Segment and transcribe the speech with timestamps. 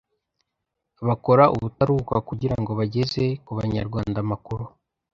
[1.07, 4.65] bakora ubutaruhuka kugira ngo bageze ku banyarwanda amakuru